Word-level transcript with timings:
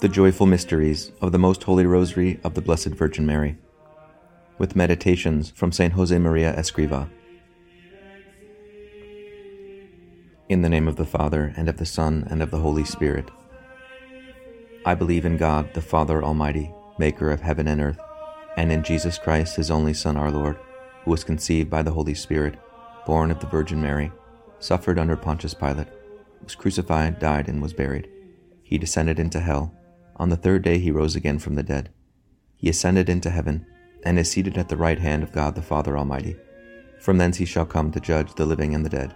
The 0.00 0.08
Joyful 0.08 0.46
Mysteries 0.46 1.10
of 1.20 1.32
the 1.32 1.40
Most 1.40 1.64
Holy 1.64 1.84
Rosary 1.84 2.38
of 2.44 2.54
the 2.54 2.60
Blessed 2.60 2.90
Virgin 2.90 3.26
Mary, 3.26 3.58
with 4.56 4.76
meditations 4.76 5.50
from 5.50 5.72
St. 5.72 5.92
Jose 5.94 6.16
Maria 6.16 6.54
Escriva. 6.54 7.10
In 10.48 10.62
the 10.62 10.68
name 10.68 10.86
of 10.86 10.94
the 10.94 11.04
Father, 11.04 11.52
and 11.56 11.68
of 11.68 11.78
the 11.78 11.84
Son, 11.84 12.24
and 12.30 12.40
of 12.40 12.52
the 12.52 12.60
Holy 12.60 12.84
Spirit. 12.84 13.28
I 14.86 14.94
believe 14.94 15.26
in 15.26 15.36
God, 15.36 15.74
the 15.74 15.82
Father 15.82 16.22
Almighty, 16.22 16.72
maker 17.00 17.32
of 17.32 17.40
heaven 17.40 17.66
and 17.66 17.80
earth, 17.80 17.98
and 18.56 18.70
in 18.70 18.84
Jesus 18.84 19.18
Christ, 19.18 19.56
his 19.56 19.68
only 19.68 19.94
Son, 19.94 20.16
our 20.16 20.30
Lord, 20.30 20.56
who 21.02 21.10
was 21.10 21.24
conceived 21.24 21.68
by 21.68 21.82
the 21.82 21.90
Holy 21.90 22.14
Spirit, 22.14 22.54
born 23.04 23.32
of 23.32 23.40
the 23.40 23.48
Virgin 23.48 23.82
Mary, 23.82 24.12
suffered 24.60 24.96
under 24.96 25.16
Pontius 25.16 25.54
Pilate, 25.54 25.88
was 26.44 26.54
crucified, 26.54 27.18
died, 27.18 27.48
and 27.48 27.60
was 27.60 27.72
buried. 27.72 28.08
He 28.62 28.78
descended 28.78 29.18
into 29.18 29.40
hell 29.40 29.74
on 30.18 30.28
the 30.28 30.36
third 30.36 30.62
day 30.62 30.78
he 30.78 30.90
rose 30.90 31.14
again 31.14 31.38
from 31.38 31.54
the 31.54 31.62
dead. 31.62 31.90
He 32.56 32.68
ascended 32.68 33.08
into 33.08 33.30
heaven, 33.30 33.66
and 34.04 34.18
is 34.18 34.30
seated 34.30 34.56
at 34.58 34.68
the 34.68 34.76
right 34.76 34.98
hand 34.98 35.22
of 35.22 35.32
God 35.32 35.54
the 35.54 35.62
Father 35.62 35.96
Almighty. 35.96 36.36
From 37.00 37.18
thence 37.18 37.36
he 37.36 37.44
shall 37.44 37.66
come 37.66 37.92
to 37.92 38.00
judge 38.00 38.34
the 38.34 38.46
living 38.46 38.74
and 38.74 38.84
the 38.84 38.90
dead. 38.90 39.14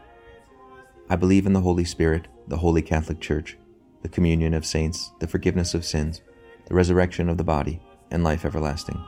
I 1.10 1.16
believe 1.16 1.46
in 1.46 1.52
the 1.52 1.60
Holy 1.60 1.84
Spirit, 1.84 2.28
the 2.46 2.58
holy 2.58 2.82
Catholic 2.82 3.20
Church, 3.20 3.58
the 4.02 4.08
communion 4.08 4.54
of 4.54 4.64
saints, 4.64 5.10
the 5.20 5.26
forgiveness 5.26 5.74
of 5.74 5.84
sins, 5.84 6.22
the 6.66 6.74
resurrection 6.74 7.28
of 7.28 7.36
the 7.36 7.44
body, 7.44 7.80
and 8.10 8.22
life 8.22 8.44
everlasting. 8.44 9.02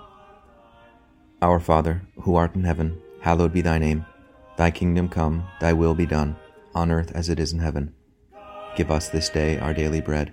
Our 1.41 1.61
Father, 1.61 2.03
who 2.23 2.34
art 2.34 2.55
in 2.55 2.65
heaven, 2.65 3.01
hallowed 3.20 3.53
be 3.53 3.61
thy 3.61 3.79
name. 3.79 4.05
Thy 4.56 4.70
kingdom 4.70 5.09
come, 5.09 5.47
thy 5.61 5.73
will 5.73 5.95
be 5.95 6.06
done, 6.06 6.37
on 6.75 6.91
earth 6.91 7.12
as 7.15 7.29
it 7.29 7.39
is 7.39 7.53
in 7.53 7.61
heaven. 7.61 7.95
Give 8.77 8.91
us 8.91 9.09
this 9.09 9.28
day 9.28 9.59
our 9.59 9.75
daily 9.75 10.00
bread 10.00 10.33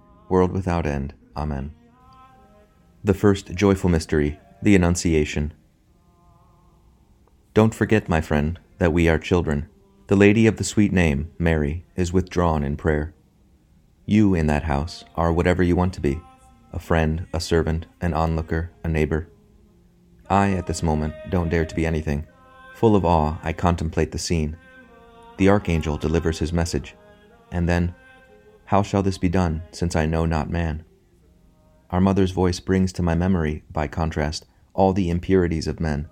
world 0.31 0.51
without 0.51 0.87
end. 0.87 1.13
Amen. 1.35 1.73
The 3.03 3.13
first 3.13 3.53
joyful 3.53 3.89
mystery, 3.89 4.39
the 4.61 4.75
Annunciation. 4.75 5.53
Don't 7.53 7.75
forget, 7.75 8.07
my 8.07 8.21
friend, 8.21 8.59
that 8.77 8.93
we 8.93 9.09
are 9.09 9.19
children. 9.19 9.67
The 10.07 10.15
lady 10.15 10.47
of 10.47 10.57
the 10.57 10.63
sweet 10.63 10.93
name, 10.93 11.31
Mary, 11.37 11.85
is 11.95 12.13
withdrawn 12.13 12.63
in 12.63 12.77
prayer. 12.77 13.13
You 14.05 14.33
in 14.33 14.47
that 14.47 14.63
house 14.63 15.03
are 15.15 15.31
whatever 15.31 15.61
you 15.61 15.75
want 15.75 15.93
to 15.93 16.01
be 16.01 16.19
a 16.73 16.79
friend, 16.79 17.27
a 17.33 17.39
servant, 17.41 17.85
an 17.99 18.13
onlooker, 18.13 18.71
a 18.83 18.87
neighbor. 18.87 19.27
I, 20.29 20.51
at 20.51 20.67
this 20.67 20.81
moment, 20.81 21.13
don't 21.29 21.49
dare 21.49 21.65
to 21.65 21.75
be 21.75 21.85
anything. 21.85 22.25
Full 22.75 22.95
of 22.95 23.03
awe, 23.03 23.37
I 23.43 23.51
contemplate 23.51 24.13
the 24.13 24.17
scene. 24.17 24.55
The 25.35 25.49
archangel 25.49 25.97
delivers 25.97 26.39
his 26.39 26.53
message, 26.53 26.95
and 27.51 27.67
then 27.67 27.93
how 28.71 28.81
shall 28.81 29.03
this 29.03 29.17
be 29.17 29.27
done, 29.27 29.61
since 29.73 29.97
I 29.97 30.05
know 30.05 30.25
not 30.25 30.49
man? 30.49 30.85
Our 31.89 31.99
mother's 31.99 32.31
voice 32.31 32.61
brings 32.61 32.93
to 32.93 33.03
my 33.03 33.15
memory, 33.15 33.65
by 33.69 33.89
contrast, 33.89 34.45
all 34.73 34.93
the 34.93 35.09
impurities 35.09 35.67
of 35.67 35.81
men, 35.81 36.07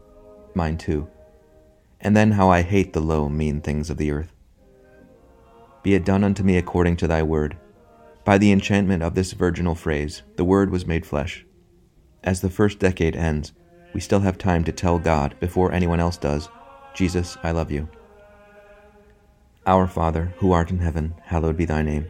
mine 0.53 0.77
too. 0.77 1.07
And 2.01 2.17
then 2.17 2.31
how 2.31 2.49
I 2.49 2.63
hate 2.63 2.91
the 2.91 2.99
low, 2.99 3.29
mean 3.29 3.61
things 3.61 3.89
of 3.89 3.95
the 3.95 4.11
earth. 4.11 4.33
Be 5.83 5.93
it 5.93 6.03
done 6.03 6.21
unto 6.21 6.43
me 6.43 6.57
according 6.57 6.97
to 6.97 7.07
thy 7.07 7.23
word. 7.23 7.55
By 8.25 8.37
the 8.37 8.51
enchantment 8.51 9.03
of 9.03 9.15
this 9.15 9.31
virginal 9.31 9.73
phrase, 9.73 10.23
the 10.35 10.43
word 10.43 10.69
was 10.69 10.85
made 10.85 11.05
flesh. 11.05 11.45
As 12.25 12.41
the 12.41 12.49
first 12.49 12.77
decade 12.77 13.15
ends, 13.15 13.53
we 13.93 14.01
still 14.01 14.19
have 14.19 14.37
time 14.37 14.65
to 14.65 14.73
tell 14.73 14.99
God, 14.99 15.33
before 15.39 15.71
anyone 15.71 16.01
else 16.01 16.17
does, 16.17 16.49
Jesus, 16.93 17.37
I 17.41 17.51
love 17.51 17.71
you. 17.71 17.87
Our 19.65 19.87
Father, 19.87 20.33
who 20.39 20.51
art 20.51 20.71
in 20.71 20.79
heaven, 20.79 21.15
hallowed 21.23 21.55
be 21.55 21.63
thy 21.63 21.83
name. 21.83 22.09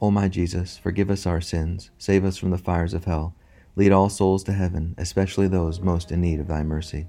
O 0.00 0.10
my 0.10 0.28
Jesus, 0.28 0.76
forgive 0.76 1.10
us 1.10 1.26
our 1.26 1.40
sins, 1.40 1.90
save 1.98 2.24
us 2.24 2.36
from 2.36 2.50
the 2.50 2.58
fires 2.58 2.94
of 2.94 3.04
hell, 3.04 3.34
lead 3.76 3.92
all 3.92 4.08
souls 4.08 4.44
to 4.44 4.52
heaven, 4.52 4.94
especially 4.98 5.48
those 5.48 5.80
most 5.80 6.10
in 6.10 6.20
need 6.20 6.40
of 6.40 6.48
thy 6.48 6.62
mercy. 6.62 7.06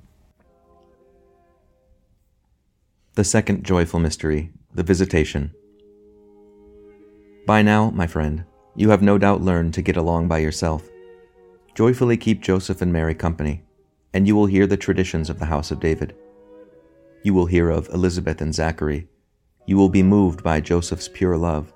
The 3.16 3.24
second 3.24 3.64
joyful 3.64 4.00
mystery, 4.00 4.52
the 4.74 4.84
Visitation. 4.84 5.52
By 7.48 7.62
now, 7.62 7.92
my 7.92 8.08
friend, 8.08 8.44
you 8.76 8.90
have 8.90 9.02
no 9.02 9.18
doubt 9.18 9.42
learned 9.42 9.74
to 9.76 9.82
get 9.82 9.96
along 9.96 10.28
by 10.28 10.40
yourself. 10.40 10.90
Joyfully 11.76 12.18
keep 12.18 12.42
Joseph 12.42 12.82
and 12.82 12.92
Mary 12.92 13.16
company, 13.16 13.64
and 14.14 14.28
you 14.28 14.36
will 14.36 14.48
hear 14.48 14.68
the 14.68 14.78
traditions 14.78 15.30
of 15.30 15.40
the 15.40 15.46
house 15.46 15.72
of 15.72 15.80
David. 15.80 16.16
You 17.24 17.34
will 17.34 17.46
hear 17.46 17.70
of 17.70 17.90
Elizabeth 17.90 18.42
and 18.42 18.54
Zachary. 18.54 19.08
You 19.66 19.78
will 19.78 19.90
be 19.90 20.04
moved 20.04 20.44
by 20.44 20.62
Joseph's 20.62 21.08
pure 21.08 21.38
love, 21.38 21.74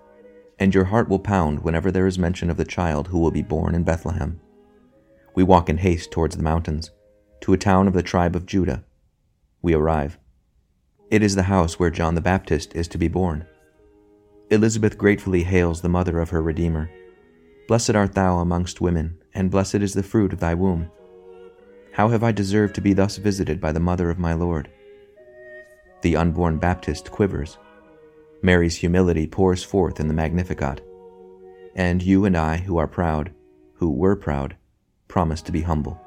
and 0.60 0.76
your 0.76 0.86
heart 0.86 1.08
will 1.08 1.20
pound 1.20 1.64
whenever 1.64 1.92
there 1.92 2.06
is 2.06 2.20
mention 2.20 2.50
of 2.50 2.58
the 2.58 2.66
child 2.66 3.08
who 3.08 3.20
will 3.20 3.32
be 3.32 3.42
born 3.42 3.74
in 3.74 3.84
Bethlehem. 3.84 4.40
We 5.34 5.44
walk 5.44 5.70
in 5.70 5.78
haste 5.78 6.12
towards 6.12 6.36
the 6.36 6.44
mountains, 6.44 6.92
to 7.42 7.54
a 7.54 7.58
town 7.58 7.88
of 7.88 7.94
the 7.94 8.04
tribe 8.04 8.36
of 8.36 8.46
Judah. 8.46 8.84
We 9.62 9.74
arrive. 9.74 10.20
It 11.10 11.24
is 11.24 11.36
the 11.36 11.44
house 11.44 11.80
where 11.80 11.90
John 11.90 12.16
the 12.16 12.22
Baptist 12.22 12.76
is 12.76 12.88
to 12.90 12.98
be 12.98 13.08
born. 13.08 13.46
Elizabeth 14.52 14.98
gratefully 14.98 15.44
hails 15.44 15.82
the 15.82 15.90
mother 15.90 16.20
of 16.20 16.32
her 16.32 16.42
Redeemer. 16.42 16.92
Blessed 17.68 17.96
art 17.96 18.14
thou 18.14 18.40
amongst 18.40 18.82
women, 18.82 19.18
and 19.34 19.52
blessed 19.52 19.76
is 19.76 19.94
the 19.94 20.04
fruit 20.04 20.34
of 20.34 20.40
thy 20.40 20.56
womb. 20.56 20.92
How 21.94 22.10
have 22.10 22.24
I 22.24 22.32
deserved 22.32 22.76
to 22.76 22.82
be 22.82 22.94
thus 22.94 23.18
visited 23.18 23.62
by 23.62 23.72
the 23.72 23.80
mother 23.80 24.10
of 24.10 24.20
my 24.20 24.34
Lord? 24.34 24.70
The 26.02 26.16
unborn 26.16 26.58
Baptist 26.58 27.12
quivers. 27.12 27.58
Mary's 28.42 28.78
humility 28.78 29.28
pours 29.28 29.64
forth 29.64 30.00
in 30.00 30.08
the 30.08 30.14
Magnificat. 30.14 30.82
And 31.76 32.02
you 32.02 32.26
and 32.26 32.38
I, 32.38 32.58
who 32.58 32.78
are 32.78 32.88
proud, 32.88 33.34
who 33.74 33.92
were 33.92 34.16
proud, 34.16 34.56
promise 35.08 35.42
to 35.44 35.52
be 35.52 35.62
humble. 35.62 36.00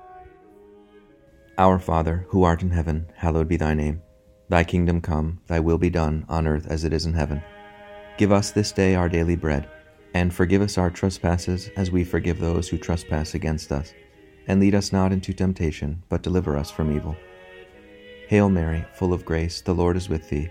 Our 1.58 1.78
Father, 1.78 2.26
who 2.28 2.42
art 2.42 2.62
in 2.62 2.70
heaven, 2.70 3.06
hallowed 3.14 3.48
be 3.48 3.56
thy 3.56 3.74
name. 3.74 4.00
Thy 4.48 4.64
kingdom 4.64 5.00
come, 5.00 5.40
thy 5.46 5.60
will 5.60 5.78
be 5.78 5.90
done, 5.90 6.24
on 6.28 6.46
earth 6.46 6.66
as 6.68 6.84
it 6.84 6.92
is 6.92 7.06
in 7.06 7.14
heaven. 7.14 7.42
Give 8.16 8.32
us 8.32 8.50
this 8.50 8.72
day 8.72 8.94
our 8.94 9.08
daily 9.08 9.36
bread, 9.36 9.68
and 10.14 10.32
forgive 10.32 10.62
us 10.62 10.78
our 10.78 10.90
trespasses 10.90 11.70
as 11.76 11.90
we 11.90 12.04
forgive 12.04 12.38
those 12.38 12.68
who 12.68 12.78
trespass 12.78 13.34
against 13.34 13.72
us. 13.72 13.92
And 14.46 14.60
lead 14.60 14.74
us 14.74 14.92
not 14.92 15.12
into 15.12 15.32
temptation, 15.32 16.02
but 16.08 16.22
deliver 16.22 16.56
us 16.56 16.70
from 16.70 16.94
evil. 16.94 17.16
Hail 18.28 18.48
Mary, 18.48 18.84
full 18.94 19.12
of 19.12 19.24
grace, 19.24 19.60
the 19.60 19.74
Lord 19.74 19.96
is 19.96 20.08
with 20.08 20.28
thee. 20.28 20.50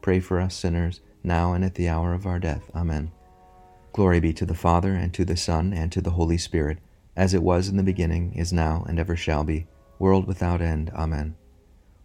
pray 0.00 0.20
for 0.20 0.40
us 0.40 0.54
sinners, 0.54 1.00
now 1.22 1.52
and 1.52 1.64
at 1.64 1.74
the 1.74 1.88
hour 1.88 2.14
of 2.14 2.26
our 2.26 2.38
death. 2.38 2.70
Amen. 2.74 3.10
Glory 3.92 4.20
be 4.20 4.32
to 4.32 4.46
the 4.46 4.54
Father, 4.54 4.92
and 4.92 5.12
to 5.14 5.24
the 5.24 5.36
Son, 5.36 5.72
and 5.72 5.90
to 5.92 6.00
the 6.00 6.10
Holy 6.10 6.38
Spirit, 6.38 6.78
as 7.16 7.34
it 7.34 7.42
was 7.42 7.68
in 7.68 7.76
the 7.76 7.82
beginning, 7.82 8.32
is 8.34 8.52
now, 8.52 8.84
and 8.88 8.98
ever 8.98 9.16
shall 9.16 9.44
be, 9.44 9.66
world 9.98 10.26
without 10.26 10.60
end. 10.60 10.90
Amen. 10.94 11.34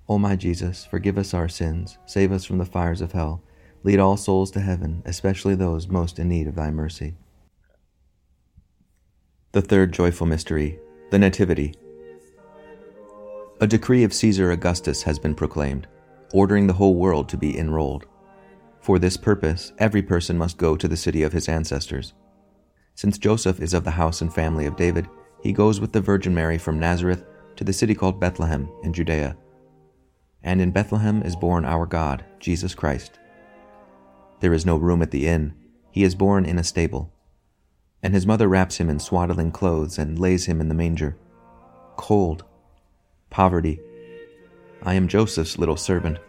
O 0.09 0.17
my 0.17 0.35
Jesus, 0.35 0.85
forgive 0.85 1.17
us 1.17 1.33
our 1.33 1.47
sins, 1.47 1.97
save 2.05 2.31
us 2.31 2.45
from 2.45 2.57
the 2.57 2.65
fires 2.65 3.01
of 3.01 3.11
hell, 3.11 3.43
lead 3.83 3.99
all 3.99 4.17
souls 4.17 4.51
to 4.51 4.59
heaven, 4.59 5.01
especially 5.05 5.55
those 5.55 5.87
most 5.87 6.19
in 6.19 6.29
need 6.29 6.47
of 6.47 6.55
thy 6.55 6.71
mercy. 6.71 7.15
The 9.51 9.61
third 9.61 9.93
joyful 9.93 10.25
mystery, 10.25 10.79
the 11.11 11.19
Nativity. 11.19 11.75
A 13.61 13.67
decree 13.67 14.03
of 14.03 14.13
Caesar 14.13 14.51
Augustus 14.51 15.03
has 15.03 15.19
been 15.19 15.35
proclaimed, 15.35 15.87
ordering 16.33 16.67
the 16.67 16.73
whole 16.73 16.95
world 16.95 17.29
to 17.29 17.37
be 17.37 17.57
enrolled. 17.57 18.05
For 18.81 18.99
this 18.99 19.15
purpose, 19.15 19.71
every 19.77 20.01
person 20.01 20.37
must 20.37 20.57
go 20.57 20.75
to 20.75 20.87
the 20.89 20.97
city 20.97 21.23
of 21.23 21.31
his 21.31 21.47
ancestors. 21.47 22.13
Since 22.95 23.17
Joseph 23.17 23.61
is 23.61 23.73
of 23.73 23.85
the 23.85 23.91
house 23.91 24.19
and 24.19 24.33
family 24.33 24.65
of 24.65 24.75
David, 24.75 25.07
he 25.41 25.53
goes 25.53 25.79
with 25.79 25.93
the 25.93 26.01
Virgin 26.01 26.33
Mary 26.33 26.57
from 26.57 26.79
Nazareth 26.79 27.23
to 27.55 27.63
the 27.63 27.71
city 27.71 27.95
called 27.95 28.19
Bethlehem 28.19 28.69
in 28.83 28.91
Judea 28.91 29.37
and 30.43 30.61
in 30.61 30.71
Bethlehem 30.71 31.21
is 31.23 31.35
born 31.35 31.63
our 31.63 31.85
God, 31.85 32.25
Jesus 32.39 32.75
Christ. 32.75 33.19
There 34.41 34.53
is 34.53 34.65
no 34.65 34.75
room 34.75 35.01
at 35.01 35.11
the 35.11 35.27
inn, 35.27 35.53
he 35.89 36.03
is 36.03 36.15
born 36.15 36.45
in 36.45 36.59
a 36.59 36.63
stable. 36.63 37.13
And 38.01 38.13
his 38.13 38.27
mother 38.27 38.49
wraps 38.49 38.77
him 38.77 38.89
in 38.89 38.99
swaddling 38.99 39.51
clothes 39.51 39.97
and 39.97 40.19
lays 40.19 40.45
him 40.45 40.59
in 40.59 40.67
the 40.67 40.75
manger. 40.75 41.15
Cold, 41.95 42.43
poverty. 43.29 43.79
I 44.83 44.93
am 44.93 45.07
Joseph's 45.07 45.57
little 45.57 45.77
servant. 45.77 46.19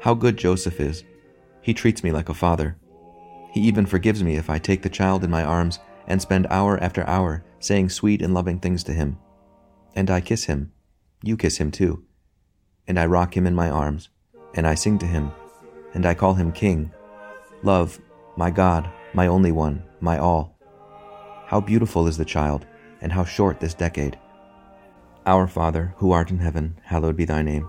How 0.00 0.14
good 0.14 0.36
Joseph 0.36 0.80
is! 0.80 1.04
He 1.62 1.72
treats 1.72 2.02
me 2.02 2.12
like 2.12 2.28
a 2.28 2.34
father. 2.34 2.76
He 3.52 3.60
even 3.60 3.86
forgives 3.86 4.22
me 4.22 4.36
if 4.36 4.50
I 4.50 4.58
take 4.58 4.82
the 4.82 4.88
child 4.88 5.24
in 5.24 5.30
my 5.30 5.44
arms 5.44 5.78
and 6.06 6.20
spend 6.20 6.46
hour 6.50 6.82
after 6.82 7.06
hour 7.06 7.44
saying 7.60 7.90
sweet 7.90 8.20
and 8.20 8.34
loving 8.34 8.58
things 8.58 8.82
to 8.84 8.92
him. 8.92 9.18
And 9.94 10.10
I 10.10 10.20
kiss 10.20 10.44
him. 10.44 10.72
You 11.22 11.36
kiss 11.36 11.58
him 11.58 11.70
too 11.70 12.04
and 12.86 12.98
I 12.98 13.06
rock 13.06 13.36
him 13.36 13.46
in 13.46 13.54
my 13.54 13.70
arms, 13.70 14.10
and 14.54 14.66
I 14.66 14.74
sing 14.74 14.98
to 14.98 15.06
him, 15.06 15.32
and 15.94 16.04
I 16.04 16.14
call 16.14 16.34
him 16.34 16.52
King, 16.52 16.90
Love, 17.62 17.98
my 18.36 18.50
God, 18.50 18.90
my 19.14 19.26
only 19.26 19.52
one, 19.52 19.82
my 20.00 20.18
all. 20.18 20.58
How 21.46 21.60
beautiful 21.60 22.06
is 22.06 22.18
the 22.18 22.24
child, 22.24 22.66
and 23.00 23.12
how 23.12 23.24
short 23.24 23.60
this 23.60 23.74
decade. 23.74 24.18
Our 25.26 25.46
Father, 25.46 25.94
who 25.96 26.12
art 26.12 26.30
in 26.30 26.38
heaven, 26.38 26.78
hallowed 26.82 27.16
be 27.16 27.24
thy 27.24 27.42
name. 27.42 27.68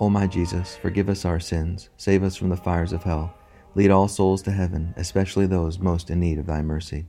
O 0.00 0.08
my 0.08 0.28
Jesus, 0.28 0.76
forgive 0.76 1.08
us 1.08 1.24
our 1.24 1.40
sins, 1.40 1.88
save 1.96 2.22
us 2.22 2.36
from 2.36 2.50
the 2.50 2.56
fires 2.56 2.92
of 2.92 3.02
hell, 3.02 3.34
lead 3.74 3.90
all 3.90 4.06
souls 4.06 4.42
to 4.42 4.52
heaven, 4.52 4.94
especially 4.96 5.46
those 5.46 5.80
most 5.80 6.08
in 6.08 6.20
need 6.20 6.38
of 6.38 6.46
thy 6.46 6.62
mercy. 6.62 7.06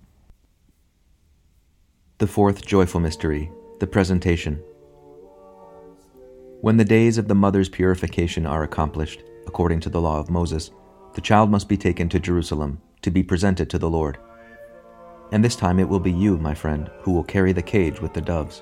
The 2.17 2.27
fourth 2.27 2.65
joyful 2.65 3.00
mystery, 3.00 3.51
the 3.79 3.88
Presentation. 3.88 4.62
When 6.62 6.77
the 6.77 6.84
days 6.84 7.17
of 7.17 7.27
the 7.27 7.36
mother's 7.36 7.69
purification 7.69 8.46
are 8.46 8.63
accomplished, 8.63 9.24
according 9.46 9.81
to 9.81 9.89
the 9.89 10.01
law 10.01 10.19
of 10.19 10.31
Moses, 10.31 10.72
the 11.13 11.22
child 11.22 11.51
must 11.51 11.69
be 11.69 11.77
taken 11.77 12.10
to 12.10 12.19
Jerusalem 12.19 12.81
to 13.03 13.12
be 13.12 13.24
presented 13.24 13.69
to 13.69 13.77
the 13.77 13.89
Lord. 13.89 14.17
And 15.31 15.46
this 15.46 15.55
time 15.55 15.79
it 15.79 15.88
will 15.88 16.00
be 16.00 16.12
you, 16.12 16.39
my 16.39 16.55
friend, 16.55 16.89
who 17.01 17.12
will 17.12 17.24
carry 17.24 17.53
the 17.53 17.62
cage 17.62 18.01
with 18.01 18.13
the 18.13 18.22
doves. 18.22 18.62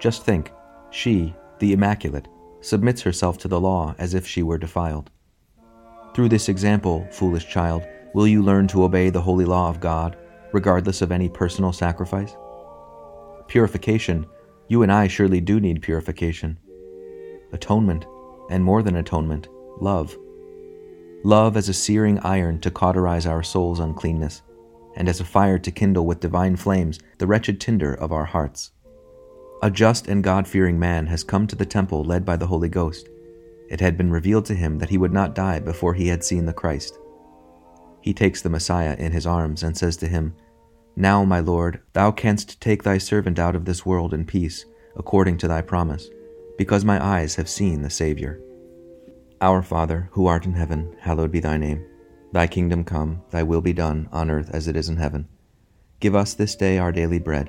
Just 0.00 0.24
think, 0.24 0.50
she, 0.90 1.34
the 1.58 1.74
Immaculate, 1.74 2.26
submits 2.60 3.02
herself 3.02 3.38
to 3.38 3.48
the 3.48 3.60
law 3.60 3.94
as 3.98 4.14
if 4.14 4.26
she 4.26 4.42
were 4.42 4.58
defiled. 4.58 5.10
Through 6.14 6.30
this 6.30 6.48
example, 6.48 7.06
foolish 7.10 7.48
child, 7.48 7.86
will 8.14 8.26
you 8.26 8.42
learn 8.42 8.66
to 8.68 8.84
obey 8.84 9.10
the 9.10 9.20
holy 9.20 9.44
law 9.44 9.68
of 9.68 9.80
God, 9.80 10.16
regardless 10.52 11.02
of 11.02 11.12
any 11.12 11.28
personal 11.28 11.72
sacrifice? 11.72 12.34
Purification, 13.46 14.26
you 14.68 14.82
and 14.82 14.92
I 14.92 15.08
surely 15.08 15.40
do 15.40 15.60
need 15.60 15.82
purification 15.82 16.58
atonement, 17.52 18.06
and 18.50 18.64
more 18.64 18.82
than 18.82 18.96
atonement, 18.96 19.48
love. 19.80 20.16
Love 21.24 21.56
as 21.56 21.68
a 21.68 21.74
searing 21.74 22.18
iron 22.20 22.60
to 22.60 22.70
cauterize 22.70 23.26
our 23.26 23.42
soul's 23.42 23.80
uncleanness, 23.80 24.42
and 24.96 25.08
as 25.08 25.20
a 25.20 25.24
fire 25.24 25.58
to 25.58 25.70
kindle 25.70 26.06
with 26.06 26.20
divine 26.20 26.56
flames 26.56 26.98
the 27.18 27.26
wretched 27.26 27.60
tinder 27.60 27.94
of 27.94 28.12
our 28.12 28.24
hearts. 28.24 28.72
A 29.62 29.70
just 29.70 30.06
and 30.06 30.22
God 30.22 30.46
fearing 30.46 30.78
man 30.78 31.06
has 31.06 31.24
come 31.24 31.46
to 31.46 31.56
the 31.56 31.66
temple 31.66 32.04
led 32.04 32.24
by 32.24 32.36
the 32.36 32.46
Holy 32.46 32.68
Ghost. 32.68 33.08
It 33.68 33.80
had 33.80 33.98
been 33.98 34.10
revealed 34.10 34.46
to 34.46 34.54
him 34.54 34.78
that 34.78 34.90
he 34.90 34.98
would 34.98 35.12
not 35.12 35.34
die 35.34 35.60
before 35.60 35.94
he 35.94 36.08
had 36.08 36.24
seen 36.24 36.46
the 36.46 36.52
Christ. 36.52 36.98
He 38.00 38.14
takes 38.14 38.40
the 38.40 38.50
Messiah 38.50 38.96
in 38.98 39.12
his 39.12 39.26
arms 39.26 39.62
and 39.62 39.76
says 39.76 39.96
to 39.98 40.06
him, 40.08 40.34
Now, 40.96 41.24
my 41.24 41.40
Lord, 41.40 41.80
thou 41.92 42.12
canst 42.12 42.60
take 42.60 42.82
thy 42.82 42.98
servant 42.98 43.38
out 43.38 43.56
of 43.56 43.64
this 43.64 43.84
world 43.84 44.14
in 44.14 44.24
peace, 44.24 44.64
according 44.96 45.38
to 45.38 45.48
thy 45.48 45.60
promise 45.60 46.08
because 46.58 46.84
my 46.84 47.02
eyes 47.02 47.36
have 47.36 47.48
seen 47.48 47.80
the 47.80 47.88
Savior. 47.88 48.42
Our 49.40 49.62
Father, 49.62 50.10
who 50.12 50.26
art 50.26 50.44
in 50.44 50.52
heaven, 50.52 50.94
hallowed 51.00 51.30
be 51.30 51.40
thy 51.40 51.56
name. 51.56 51.86
Thy 52.32 52.48
kingdom 52.48 52.84
come, 52.84 53.22
thy 53.30 53.44
will 53.44 53.62
be 53.62 53.72
done, 53.72 54.08
on 54.12 54.28
earth 54.28 54.50
as 54.52 54.66
it 54.66 54.76
is 54.76 54.88
in 54.88 54.96
heaven. 54.96 55.28
Give 56.00 56.16
us 56.16 56.34
this 56.34 56.56
day 56.56 56.76
our 56.76 56.90
daily 56.90 57.20
bread, 57.20 57.48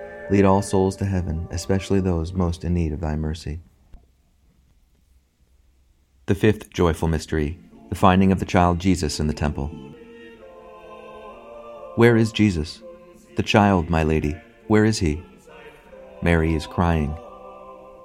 lead 0.31 0.45
all 0.45 0.61
souls 0.61 0.95
to 0.95 1.03
heaven, 1.03 1.45
especially 1.51 1.99
those 1.99 2.31
most 2.31 2.63
in 2.63 2.73
need 2.73 2.93
of 2.93 3.01
thy 3.01 3.17
mercy. 3.17 3.59
The 6.27 6.35
fifth 6.35 6.69
joyful 6.69 7.09
mystery, 7.09 7.59
the 7.89 7.95
finding 7.95 8.31
of 8.31 8.39
the 8.39 8.45
child 8.45 8.79
Jesus 8.79 9.19
in 9.19 9.27
the 9.27 9.33
temple. 9.33 9.67
Where 11.97 12.15
is 12.15 12.31
Jesus? 12.31 12.81
The 13.35 13.43
child, 13.43 13.89
my 13.89 14.03
lady, 14.03 14.37
where 14.67 14.85
is 14.85 14.99
he? 14.99 15.21
Mary 16.21 16.55
is 16.55 16.65
crying. 16.65 17.13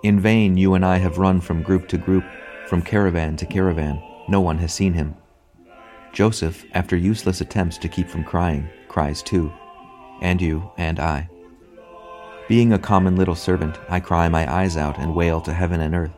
In 0.02 0.18
vain 0.18 0.56
you 0.56 0.74
and 0.74 0.84
I 0.84 0.96
have 0.96 1.18
run 1.18 1.40
from 1.40 1.62
group 1.62 1.86
to 1.88 1.96
group, 1.96 2.24
from 2.66 2.82
caravan 2.82 3.36
to 3.36 3.46
caravan. 3.46 4.02
No 4.28 4.40
one 4.40 4.58
has 4.58 4.74
seen 4.74 4.94
him. 4.94 5.14
Joseph, 6.12 6.64
after 6.72 6.96
useless 6.96 7.40
attempts 7.40 7.78
to 7.78 7.88
keep 7.88 8.08
from 8.08 8.24
crying, 8.24 8.68
cries 8.88 9.22
too. 9.22 9.52
And 10.20 10.42
you 10.42 10.72
and 10.76 10.98
I. 10.98 11.28
Being 12.48 12.72
a 12.72 12.78
common 12.78 13.16
little 13.16 13.34
servant, 13.34 13.76
I 13.88 13.98
cry 13.98 14.28
my 14.28 14.48
eyes 14.52 14.76
out 14.76 14.98
and 14.98 15.16
wail 15.16 15.40
to 15.40 15.52
heaven 15.52 15.80
and 15.80 15.96
earth 15.96 16.12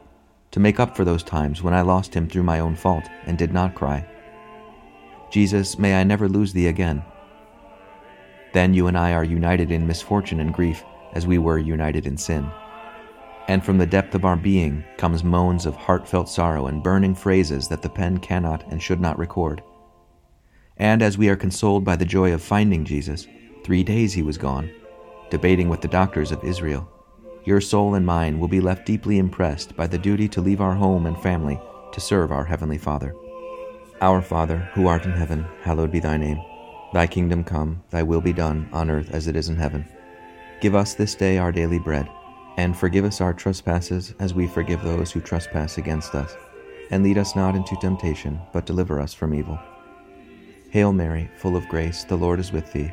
to 0.51 0.61
make 0.61 0.79
up 0.79 0.95
for 0.95 1.03
those 1.03 1.23
times 1.23 1.63
when 1.63 1.73
I 1.73 1.81
lost 1.81 2.13
him 2.13 2.29
through 2.29 2.43
my 2.43 2.61
own 2.61 2.77
fault 2.77 3.05
and 3.25 3.39
did 3.39 3.51
not 3.51 3.75
cry. 3.75 4.07
Jesus, 5.31 5.79
may 5.79 5.99
I 5.99 6.05
never 6.05 6.29
lose 6.29 6.53
thee 6.53 6.67
again. 6.67 7.03
Then 8.53 8.75
you 8.75 8.89
and 8.89 8.99
I 8.99 9.15
are 9.15 9.25
united 9.25 9.71
in 9.71 9.87
misfortune 9.87 10.41
and 10.41 10.53
grief 10.53 10.85
as 11.15 11.27
we 11.27 11.39
were 11.39 11.59
united 11.59 12.07
in 12.07 12.19
sin. 12.19 12.51
And 13.47 13.65
from 13.65 13.79
the 13.79 13.87
depth 13.87 14.15
of 14.15 14.27
our 14.27 14.37
being 14.37 14.85
comes 14.99 15.25
moans 15.25 15.65
of 15.65 15.77
heartfelt 15.77 16.29
sorrow 16.29 16.67
and 16.67 16.83
burning 16.83 17.15
phrases 17.15 17.69
that 17.69 17.81
the 17.81 17.89
pen 17.89 18.19
cannot 18.19 18.71
and 18.71 18.83
should 18.83 19.01
not 19.01 19.19
record. 19.19 19.63
And 20.77 21.01
as 21.01 21.17
we 21.17 21.31
are 21.31 21.37
consoled 21.37 21.87
by 21.87 21.97
the 21.97 22.05
joy 22.05 22.35
of 22.35 22.43
finding 22.43 22.85
Jesus, 22.85 23.27
three 23.65 23.83
days 23.83 24.13
he 24.13 24.23
was 24.23 24.37
gone, 24.37 24.71
debating 25.31 25.69
with 25.69 25.81
the 25.81 25.89
doctors 25.89 26.33
of 26.33 26.43
Israel 26.45 26.89
your 27.49 27.63
soul 27.63 27.95
and 27.95 28.05
mine 28.05 28.39
will 28.39 28.47
be 28.47 28.61
left 28.61 28.85
deeply 28.85 29.17
impressed 29.17 29.75
by 29.75 29.87
the 29.87 29.97
duty 29.97 30.29
to 30.29 30.43
leave 30.43 30.61
our 30.61 30.75
home 30.75 31.07
and 31.07 31.19
family 31.23 31.59
to 31.93 31.99
serve 31.99 32.31
our 32.31 32.45
Heavenly 32.45 32.77
Father. 32.77 33.15
Our 34.03 34.21
Father, 34.21 34.69
who 34.75 34.87
art 34.87 35.07
in 35.07 35.13
heaven, 35.13 35.47
hallowed 35.63 35.91
be 35.91 35.99
thy 35.99 36.19
name. 36.19 36.39
Thy 36.93 37.07
kingdom 37.07 37.43
come, 37.45 37.83
thy 37.89 38.03
will 38.03 38.21
be 38.21 38.35
done, 38.35 38.69
on 38.71 38.91
earth 38.91 39.11
as 39.13 39.29
it 39.29 39.35
is 39.35 39.49
in 39.49 39.57
heaven. 39.57 39.89
Give 40.61 40.75
us 40.75 40.93
this 40.93 41.15
day 41.15 41.39
our 41.39 41.51
daily 41.51 41.79
bread, 41.79 42.07
and 42.59 42.77
forgive 42.77 43.07
us 43.07 43.23
our 43.23 43.33
trespasses 43.33 44.15
as 44.19 44.35
we 44.35 44.47
forgive 44.47 44.83
those 44.83 45.11
who 45.11 45.23
trespass 45.23 45.79
against 45.79 46.15
us. 46.15 46.37
And 46.91 47.03
lead 47.03 47.17
us 47.17 47.35
not 47.35 47.57
into 47.57 47.77
temptation, 47.77 48.39
but 48.53 48.67
deliver 48.67 49.01
us 49.01 49.15
from 49.15 49.35
evil. 49.35 49.59
Hail 50.69 50.93
Mary, 50.93 51.31
full 51.39 51.57
of 51.57 51.67
grace, 51.69 52.05
the 52.05 52.17
Lord 52.17 52.41
is 52.41 52.53
with 52.53 52.71
thee. 52.75 52.93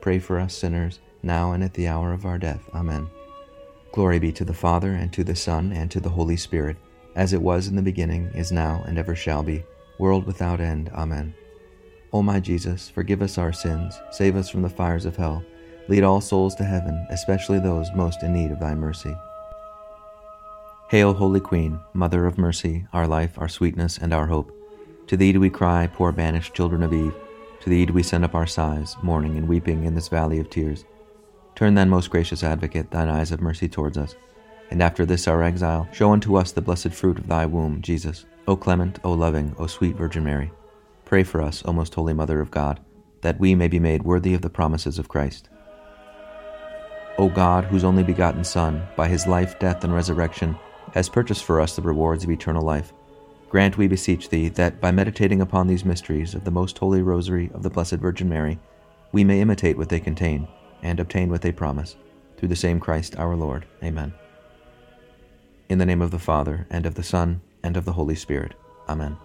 pray 0.00 0.18
for 0.18 0.38
us 0.38 0.54
sinners, 0.54 1.00
now 1.22 1.52
and 1.52 1.62
at 1.62 1.74
the 1.74 1.88
hour 1.88 2.12
of 2.12 2.24
our 2.24 2.38
death. 2.38 2.68
Amen. 2.74 3.08
Glory 3.92 4.18
be 4.18 4.32
to 4.32 4.44
the 4.44 4.54
Father, 4.54 4.92
and 4.92 5.12
to 5.12 5.24
the 5.24 5.36
Son, 5.36 5.72
and 5.72 5.90
to 5.90 6.00
the 6.00 6.08
Holy 6.08 6.36
Spirit, 6.36 6.76
as 7.14 7.32
it 7.32 7.42
was 7.42 7.66
in 7.66 7.76
the 7.76 7.82
beginning, 7.82 8.26
is 8.34 8.52
now, 8.52 8.82
and 8.86 8.98
ever 8.98 9.14
shall 9.14 9.42
be, 9.42 9.64
world 9.98 10.26
without 10.26 10.60
end. 10.60 10.90
Amen. 10.94 11.34
O 12.12 12.22
my 12.22 12.40
Jesus, 12.40 12.88
forgive 12.88 13.22
us 13.22 13.38
our 13.38 13.52
sins, 13.52 13.98
save 14.10 14.36
us 14.36 14.48
from 14.48 14.62
the 14.62 14.68
fires 14.68 15.04
of 15.04 15.16
hell, 15.16 15.44
lead 15.88 16.02
all 16.02 16.20
souls 16.20 16.54
to 16.56 16.64
heaven, 16.64 17.06
especially 17.10 17.58
those 17.58 17.88
most 17.94 18.22
in 18.22 18.32
need 18.32 18.50
of 18.50 18.60
thy 18.60 18.74
mercy. 18.74 19.14
Hail, 20.90 21.14
Holy 21.14 21.40
Queen, 21.40 21.78
Mother 21.92 22.26
of 22.26 22.36
Mercy, 22.38 22.84
our 22.92 23.06
life, 23.06 23.38
our 23.38 23.48
sweetness, 23.48 23.98
and 23.98 24.12
our 24.12 24.26
hope. 24.26 24.52
To 25.06 25.16
thee 25.16 25.32
do 25.32 25.38
we 25.38 25.50
cry, 25.50 25.86
poor 25.86 26.10
banished 26.10 26.54
children 26.54 26.82
of 26.82 26.92
Eve. 26.92 27.14
To 27.60 27.70
thee 27.70 27.86
do 27.86 27.92
we 27.92 28.02
send 28.02 28.24
up 28.24 28.34
our 28.34 28.46
sighs, 28.46 28.96
mourning 29.02 29.36
and 29.36 29.46
weeping 29.46 29.84
in 29.84 29.94
this 29.94 30.08
valley 30.08 30.40
of 30.40 30.48
tears. 30.48 30.84
Turn 31.54 31.74
then, 31.74 31.90
most 31.90 32.10
gracious 32.10 32.42
Advocate, 32.42 32.90
thine 32.90 33.08
eyes 33.08 33.32
of 33.32 33.40
mercy 33.40 33.68
towards 33.68 33.98
us, 33.98 34.14
and 34.70 34.82
after 34.82 35.04
this 35.04 35.28
our 35.28 35.42
exile, 35.42 35.88
show 35.92 36.12
unto 36.12 36.36
us 36.36 36.52
the 36.52 36.62
blessed 36.62 36.92
fruit 36.92 37.18
of 37.18 37.26
thy 37.26 37.44
womb, 37.44 37.82
Jesus. 37.82 38.24
O 38.48 38.56
clement, 38.56 38.98
O 39.04 39.12
loving, 39.12 39.54
O 39.58 39.66
sweet 39.66 39.96
Virgin 39.96 40.24
Mary. 40.24 40.50
Pray 41.04 41.22
for 41.22 41.42
us, 41.42 41.62
O 41.66 41.72
most 41.72 41.94
holy 41.94 42.14
Mother 42.14 42.40
of 42.40 42.50
God, 42.50 42.80
that 43.20 43.38
we 43.38 43.54
may 43.54 43.68
be 43.68 43.78
made 43.78 44.04
worthy 44.04 44.32
of 44.32 44.42
the 44.42 44.48
promises 44.48 44.98
of 44.98 45.08
Christ. 45.08 45.50
O 47.18 47.28
God, 47.28 47.64
whose 47.64 47.84
only 47.84 48.02
begotten 48.02 48.44
Son, 48.44 48.82
by 48.96 49.08
his 49.08 49.26
life, 49.26 49.58
death, 49.58 49.84
and 49.84 49.92
resurrection, 49.92 50.56
has 50.94 51.08
purchased 51.08 51.44
for 51.44 51.60
us 51.60 51.76
the 51.76 51.82
rewards 51.82 52.24
of 52.24 52.30
eternal 52.30 52.62
life, 52.62 52.92
grant, 53.50 53.76
we 53.76 53.88
beseech 53.88 54.30
thee, 54.30 54.48
that 54.48 54.80
by 54.80 54.92
meditating 54.92 55.42
upon 55.42 55.66
these 55.66 55.84
mysteries 55.84 56.34
of 56.34 56.44
the 56.44 56.50
most 56.50 56.78
holy 56.78 57.02
Rosary 57.02 57.50
of 57.52 57.62
the 57.62 57.68
Blessed 57.68 57.96
Virgin 57.96 58.28
Mary, 58.28 58.58
we 59.12 59.24
may 59.24 59.40
imitate 59.40 59.76
what 59.76 59.88
they 59.88 60.00
contain 60.00 60.48
and 60.82 60.98
obtain 60.98 61.28
what 61.28 61.42
they 61.42 61.52
promise. 61.52 61.96
Through 62.36 62.48
the 62.48 62.56
same 62.56 62.80
Christ 62.80 63.18
our 63.18 63.36
Lord. 63.36 63.66
Amen. 63.82 64.14
In 65.68 65.78
the 65.78 65.86
name 65.86 66.00
of 66.00 66.12
the 66.12 66.18
Father, 66.18 66.66
and 66.70 66.86
of 66.86 66.94
the 66.94 67.02
Son, 67.02 67.42
and 67.62 67.76
of 67.76 67.84
the 67.84 67.92
Holy 67.92 68.14
Spirit. 68.14 68.54
Amen. 68.88 69.16